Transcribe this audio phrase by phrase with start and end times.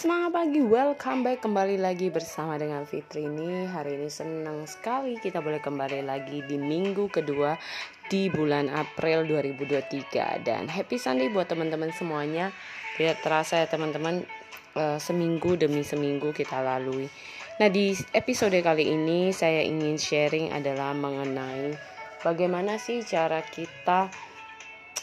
[0.00, 1.44] Semangat pagi, welcome back.
[1.44, 3.68] Kembali lagi bersama dengan Fitri ini.
[3.68, 7.52] Hari ini senang sekali kita boleh kembali lagi di minggu kedua
[8.08, 12.48] di bulan April 2023 Dan happy Sunday buat teman-teman semuanya.
[12.96, 14.24] Tidak terasa ya teman-teman
[14.72, 17.04] uh, seminggu demi seminggu kita lalui.
[17.60, 21.76] Nah di episode kali ini saya ingin sharing adalah mengenai
[22.24, 24.08] Bagaimana sih cara kita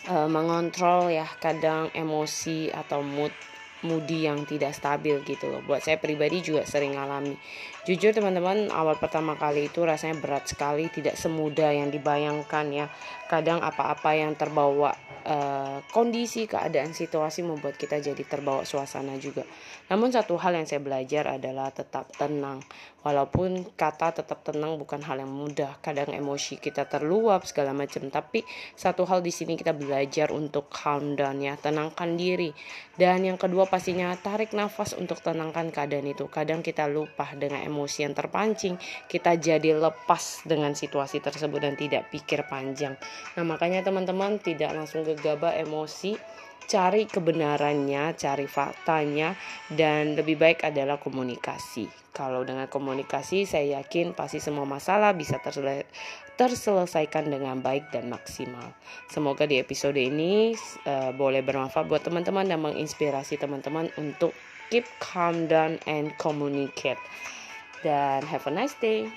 [0.10, 5.62] uh, mengontrol ya kadang emosi atau mood moody yang tidak stabil gitu loh.
[5.66, 7.38] Buat saya pribadi juga sering alami.
[7.86, 12.86] Jujur teman-teman, awal pertama kali itu rasanya berat sekali, tidak semudah yang dibayangkan ya.
[13.30, 14.98] Kadang apa-apa yang terbawa
[15.28, 19.44] uh, kondisi, keadaan, situasi membuat kita jadi terbawa suasana juga.
[19.92, 22.64] Namun satu hal yang saya belajar adalah tetap tenang.
[23.08, 28.04] Walaupun kata tetap tenang bukan hal yang mudah, kadang emosi kita terluap segala macam.
[28.12, 28.44] Tapi
[28.76, 32.52] satu hal di sini kita belajar untuk calm down ya, tenangkan diri.
[33.00, 36.28] Dan yang kedua pastinya tarik nafas untuk tenangkan keadaan itu.
[36.28, 38.76] Kadang kita lupa dengan emosi yang terpancing,
[39.08, 43.00] kita jadi lepas dengan situasi tersebut dan tidak pikir panjang.
[43.40, 46.38] Nah makanya teman-teman tidak langsung gegabah emosi
[46.68, 49.34] cari kebenarannya, cari faktanya,
[49.72, 51.88] dan lebih baik adalah komunikasi.
[52.12, 55.88] Kalau dengan komunikasi, saya yakin pasti semua masalah bisa tersele
[56.38, 58.78] terselesaikan dengan baik dan maksimal.
[59.10, 60.54] Semoga di episode ini
[60.86, 64.38] uh, boleh bermanfaat buat teman-teman dan menginspirasi teman-teman untuk
[64.70, 67.02] keep calm down and communicate.
[67.82, 69.10] Dan have a nice day.